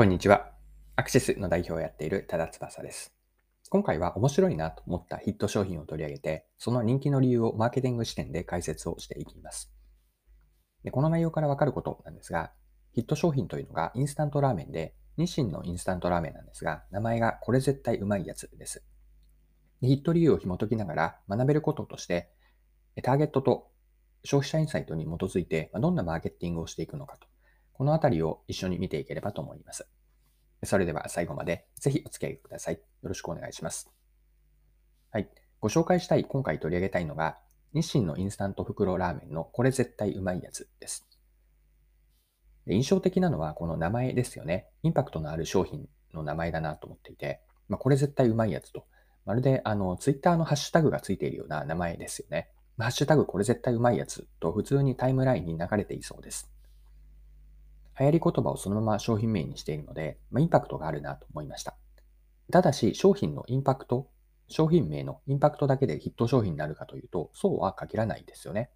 [0.00, 0.50] こんにちは。
[0.96, 3.12] アクシスの代表をやっている多田翼です。
[3.68, 9.70] 今回は面白いなと思ったヒット商品を取り上げて、その人気の理由をマーケティング視点で解説をしていきます。
[10.84, 12.50] でこの内容からわかることなんですが、
[12.94, 18.82] ヒット商品というのがインスタントラーメンで、日清のインスタントラーメンなんですが、名前がこれ絶対うまいやつです。
[19.82, 22.30] でヒット理由を紐解きながら学べることとして、
[23.02, 23.68] ターゲットと
[24.24, 27.29] 消費者インサイトに基づいてどんなマーケティングをしていくのかと
[27.80, 29.88] このあたりを一緒に見ていければと思います。
[30.64, 32.74] それでは最後までぜひお付き合いください。
[32.74, 33.90] よろしくお願いします。
[35.10, 35.30] はい。
[35.60, 37.38] ご紹介したい、今回取り上げたいのが、
[37.72, 41.08] 日清のインスタント袋ラーメンのこれ絶対うまいやつです。
[42.66, 44.68] 印象的なのはこの名前ですよね。
[44.82, 47.40] インパクトのある商品の名前だなと思っていて、
[47.70, 48.84] まあ、これ絶対うまいやつと、
[49.24, 52.50] まるであの、ツイッターのハッシュタグがついているような名前ですよね。
[52.76, 56.50] ハッシュタグこれ絶対うまいやつと普通にタイムラインに流れていそうです。
[58.00, 61.76] 流行り言葉をそのまま商品名にしているので、まあ、インパクトがあるなと思いました。
[62.50, 64.08] ただし、商品のインパクト、
[64.48, 68.70] 商品名のインパクトだけでヒット商品になるかというと、そうは限らないですよね。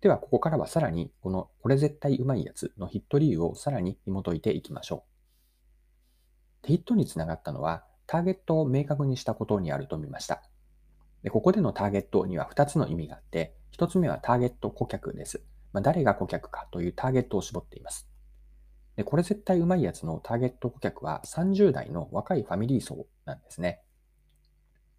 [0.00, 5.04] では、ここからはさらに、このこれ絶対うまいやつのヒット理由をさらに紐解いていきましょ
[6.64, 6.66] う。
[6.66, 10.42] ヒットにつながったのは、ターゲットを明確にしたことにあると見ました。
[11.22, 15.42] でここでのターゲットには2つの意味があって、1つ目はターゲット顧客です。
[15.72, 18.08] まあ、誰が顧客かというターゲットを絞っています。
[18.96, 23.82] で、これ絶対うまいやつのターゲット顧客は30代の若いファミリー層なんですね。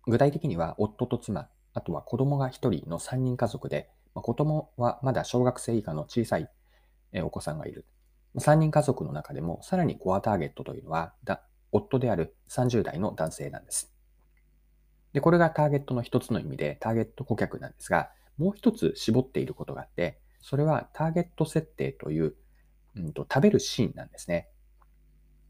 [0.05, 6.49] 具体的には夫と妻、あとは子供が1人の3人家族で、まあ、子供はまだ小学生以下の小さい
[7.23, 7.85] お子さんがいる。
[8.37, 11.13] 3人家族の中でもさらにコアターゲットというのは
[11.71, 13.91] 夫である30代の男性なんです。
[15.13, 22.35] で、これがターゲットの一つの意味でターゲット顧客なんですが、もう一つ絞っていることがあって、それはターゲット設定という
[22.97, 24.49] うんと、食べるシーンなんですね。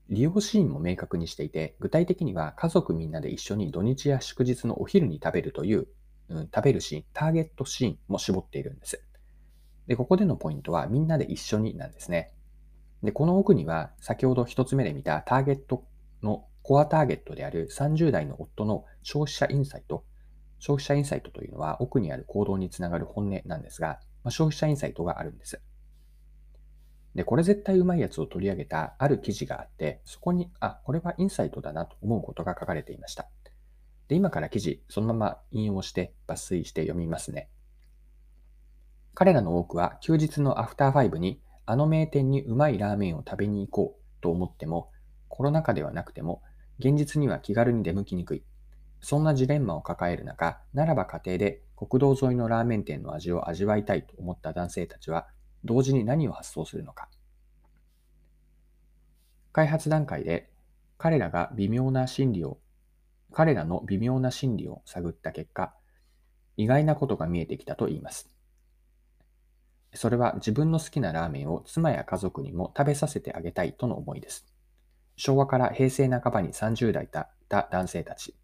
[0.09, 5.88] 利用シーンも明確にしていて、具体的には家族みんなで一緒に土日や祝日のお昼に食べるという、
[6.30, 9.04] うん、食べるシーン、ターゲットシーンも絞っているんです。
[9.88, 12.33] で、ここでのポイントはみんなで一緒になんですね。
[13.04, 15.86] で、この奥には先ほど一つ目で見たターゲット
[16.23, 20.04] のコアターゲットである30代の夫の消費者インサイト。
[20.60, 25.61] 消費者インサイトというのは奥にある行動につながる本音なんですが、まあ、消費者インサイトがあるんです。
[27.16, 33.28] で、これ絶対うまいやつを取り上げたある記事があって、そこに、あ、これはインサイトだなと思うことが書かれていました。
[34.08, 37.50] で、今から記事、そのまま引用して抜粋して読みますね。
[39.14, 44.92] 彼らの多くは休日のアフターファイブにあの名店にうまいラーメンを食べに行こうと思っても、
[45.28, 46.42] コロナ禍ではなくても、
[46.80, 48.44] 現実には気軽に出向きにくい。
[49.02, 55.28] そんなジレンマを抱える中、ならば家庭で国道沿いのラーメン店の味を味わいたいと思った男性たちは、
[55.67, 57.10] 同時に何を発想するのか。
[59.52, 60.50] 開発段階で
[60.98, 62.58] 彼らが微妙な心理を、
[63.32, 65.73] 彼らの微妙な心理を探った結果、
[66.55, 68.32] 意外なことが見えてきたと言います。
[69.94, 74.45] それは自分の好きなラーメンを妻や家族にも食べさせてあげたいとの思いです。
[75.16, 78.36] 昭和から平成半ばに30代だった男性たち、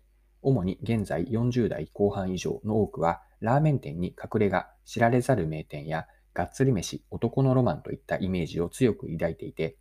[0.41, 9.77] 主に現在40代後半以上の多くは、ラーメン店に隠れ家、知られざる名店やがっつり飯、男のロマンといったイメージを強く抱いていて、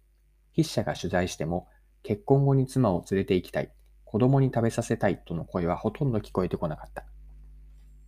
[0.50, 1.68] 筆者が取材しても、
[2.02, 3.72] 結婚後に妻を連れて行きたい、
[4.04, 7.06] 子供に食べさせたいとの声はほとんど聞こえてこなかった。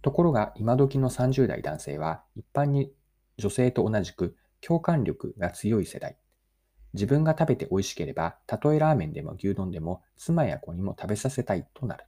[0.03, 2.93] ところが今時の30代男性は一般に
[3.38, 6.19] 女性と同じく共感力が強い世代。
[6.93, 12.04] 自分が食べて美味しければ、たとえラーメンでも牛丼でも妻や子にも食べさせたいとなる。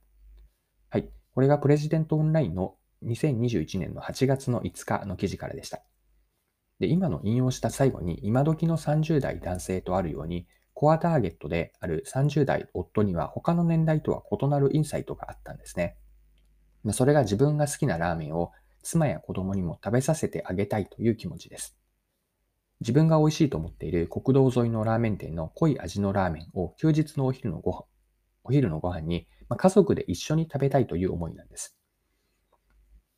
[0.91, 1.08] はい。
[1.34, 5.82] これがプレジデントオンラインの2021年の8月の5日の記事からでした。
[6.78, 15.97] で、今の引用した最後に、今時の30代男性とあるように、コアターゲットである30代夫には他の年代とは異なるインサイトがあったんですね。
[16.92, 21.78] それが自分が好きなラーメンを妻や子供にも食べさせてあげたいという気持ちです。
[22.81, 27.84] 自分が美味しいと思っている国道沿いのラーメン店の濃い味のラーメンを休日のお昼のご飯
[28.46, 31.76] お昼のご飯に、家族で一緒に食べたいという思いなんです。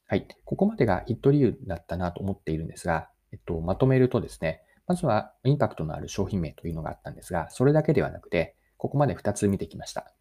[0.06, 0.26] はい。
[0.44, 10.12] ここまでがヒット理由だったなと思っているんですが、えっと、まとめるとですね、まずはインパクトのある商品名というのがあったんですが、それだけではなくて、ここまで2つ見てきました。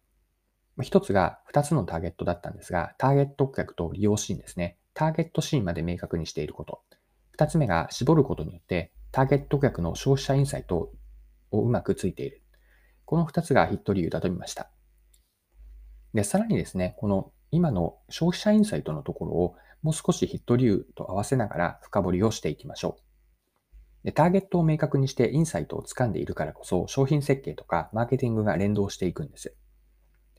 [0.78, 4.78] 1つが2つのターゲットだったんですが、ターゲット顧客と利用シーンですね。
[4.94, 6.82] ターゲットシーンまで明確にしていること。
[7.38, 10.92] 2つ目が絞ることによって、ターゲット顧客の消費者インサイト
[11.50, 12.42] をうまくついている。
[13.04, 14.70] この2つがヒット理由だと見ました。
[16.14, 23.02] で、さらにですね、この今の消費者インサイトのところをもう少しヒット理由と合わせながら深掘りをしていきましょう。
[24.04, 29.54] でターゲットを明確にしてインサイトを掴んでいるからこそ商品設計とかマーケティングが連動していくんです。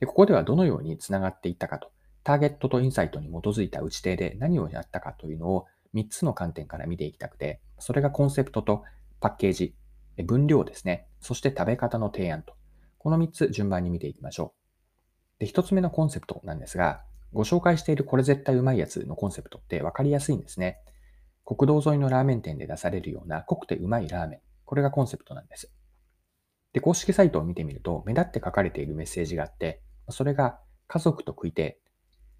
[0.00, 1.92] でここではどのようにつながっていったかと、
[2.24, 8.82] ターゲットとインサイトに基づいた打ち手で何をやったかというのを3つの観点から見ていきたくて、それがコンセプトと
[9.20, 9.74] パッケージ、
[10.24, 12.54] 分量ですね、そして食べ方の提案と、
[12.98, 14.54] この3つ順番に見ていきましょ
[15.38, 15.40] う。
[15.40, 17.02] で、1つ目のコンセプトなんですが、
[17.32, 20.78] ご紹介しているこれ絶対うまいやつのコンセプトって分かりやすいんですね。
[21.44, 24.40] 国道沿いのラーメン店で出されるような濃くてうまいラーメン。
[24.64, 25.72] これがコンセプトなんです。
[26.72, 31.80] で、公式サイトを見てみると、目立って書かれているメッセージがあって、それが家族と食いて、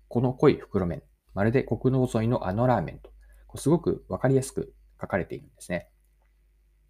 [0.08, 1.02] この濃い袋麺、
[1.34, 3.10] まるで国道沿いのあのラーメンと、
[3.56, 5.88] すごくわかりやすく書かれているんですね。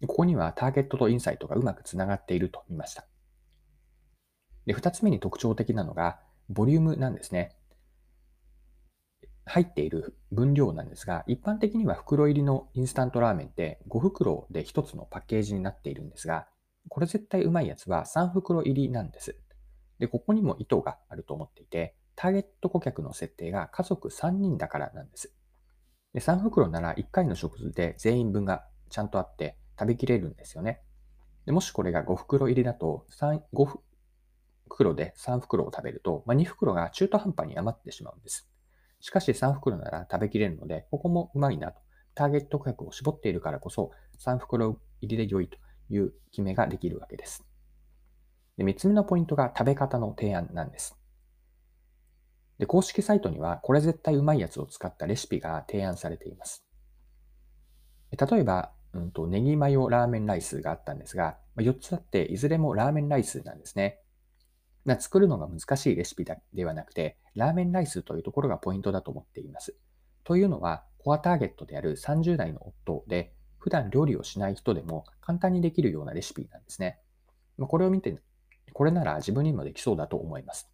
[0.07, 3.07] ここにはターゲットとインサイトがうまくつながっていると見ました。
[4.65, 6.19] で、二つ目に特徴的なのが、
[6.49, 7.55] ボリュームなんですね。
[9.51, 16.47] 入っている分量なんですが、一般的には袋入りのインスタントラーメンって5袋で1つのパッケージになっているんですが、
[16.89, 19.37] これ絶対うまいやつは3袋入りなんです。
[19.99, 25.33] で、ここにも意図があると思っていて、ターゲット顧客の設定が家族3人だからなんです。
[26.13, 30.81] で3袋なら1回の食事で全員分がちゃんとあって食べきれるんですよね。
[31.45, 33.79] でもしこれが5袋入りだと3、5
[34.69, 38.50] 袋で3袋を食べると、まあ、2袋が中途半端に余ってしまうんです。
[39.01, 41.81] しかし3袋なら食べきれるので、ここもうまいなと。
[42.13, 45.57] ターゲット顧客を絞っているからこそ、3袋入りで良いと
[45.89, 47.45] いう決めができるわけです。
[48.57, 50.97] で3つ目のポイントが食べ方の提案なんです。
[52.59, 56.63] で公式サイトには、これ絶対うまいやつを使ったレシピが提案されています。
[58.11, 64.00] 例えば、うんと、ネギマヨラーメンライスがあったんですが、4つあって、いずれもラーメンライスなんですね。
[64.99, 69.75] 作るのが難しいレシピではなくて、ラーメンライスというところがポイントだと思っています。
[70.23, 76.99] というのは、コアターゲットである30代の夫で、普段料理をしない人でも簡単にできるようなレシピなんですね。
[77.59, 78.19] これを見て、
[78.73, 80.71] これなら自分にもできそうだと思います。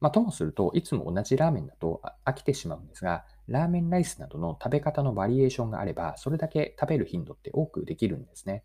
[0.00, 8.64] まあ、ともすると、いつも同じラーメンだと飽きてしまうんですが、ラーメンライスなどの食べ方のバリエーションがあれば、それだけ食べる頻度って多くできるんですね。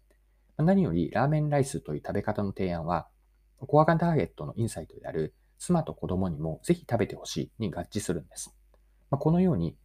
[0.57, 3.07] 何よりラーメンライスという食べ方の提案は、
[3.65, 8.55] コアガターゲットのインサイトである妻と子供にもぜひ食べてほしいに合致するんです。
[9.09, 9.75] ま、このように、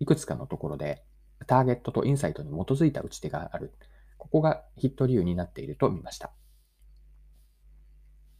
[0.00, 1.04] いくつかのところで
[1.46, 3.74] ターゲットとインサイトに基づいた打ち手がある。
[4.18, 6.32] ここがヒット理由になっていると見ました。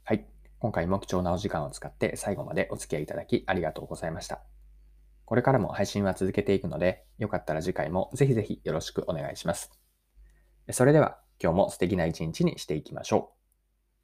[0.05, 0.27] はい。
[0.59, 4.43] 今回も貴重なお時間を使って最後までお付き合いいただきありがとうございました。
[5.27, 9.71] これからも配信は続けていくので、よかったら次回もぜひぜひよろしくお願いします。
[10.71, 13.44] それでは今日も素敵な一日にしていきましょう。